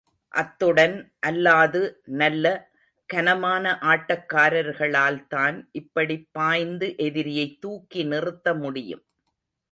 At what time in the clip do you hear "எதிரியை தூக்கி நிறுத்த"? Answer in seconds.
6.97-8.53